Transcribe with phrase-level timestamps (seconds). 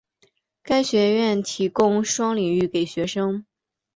[0.63, 3.45] 该学院提供双领域给学生。